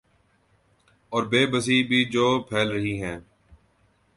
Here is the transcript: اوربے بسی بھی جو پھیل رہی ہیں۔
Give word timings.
اوربے 1.11 1.41
بسی 1.51 1.77
بھی 1.83 1.99
جو 2.05 2.27
پھیل 2.49 2.67
رہی 2.71 2.95
ہیں۔ 3.03 3.19